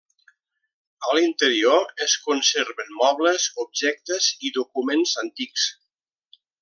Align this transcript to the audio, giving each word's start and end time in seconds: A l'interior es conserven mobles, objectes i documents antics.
A 1.09 1.11
l'interior 1.17 1.85
es 2.05 2.15
conserven 2.29 2.89
mobles, 3.01 3.45
objectes 3.65 4.31
i 4.49 4.53
documents 4.57 5.15
antics. 5.27 5.67